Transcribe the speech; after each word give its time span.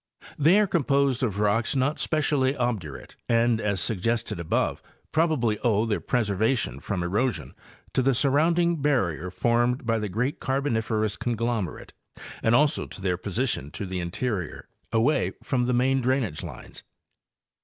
They 0.35 0.59
are 0.59 0.65
composed 0.65 1.21
of 1.21 1.39
rocks 1.39 1.75
not 1.75 1.99
specially 1.99 2.57
obdurate 2.57 3.15
and, 3.29 3.61
as 3.61 3.79
suggested 3.79 4.39
above, 4.39 4.81
probably 5.11 5.59
owe 5.59 5.85
their 5.85 5.99
preservation 5.99 6.79
from 6.79 7.03
erosion 7.03 7.53
to 7.93 8.01
the 8.01 8.15
surrounding 8.15 8.81
barrier 8.81 9.29
formed 9.29 9.85
by 9.85 9.99
the 9.99 10.09
great 10.09 10.39
Carboniferous 10.39 11.17
conglomerate, 11.17 11.93
and 12.41 12.55
also 12.55 12.87
to 12.87 12.99
their 12.99 13.15
posi 13.15 13.47
tion 13.47 13.71
in 13.79 13.87
the 13.89 13.99
interior, 13.99 14.67
away 14.91 15.33
from 15.43 15.67
the 15.67 15.71
main 15.73 16.01
drainage 16.01 16.41
lines. 16.41 16.81